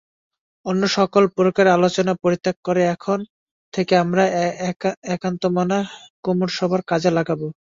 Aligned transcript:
অন্য 0.65 0.81
সকল-প্রকার 0.95 1.65
আলোচনা 1.69 2.13
পরিত্যাগ 2.23 2.57
করে 2.63 2.81
এখন 2.95 3.19
থেকে 3.73 3.93
আমরা 3.97 4.23
একান্তমনে 5.13 5.79
কুমারসভার 6.23 6.81
কাজে 6.87 7.09
লাগব। 7.17 7.41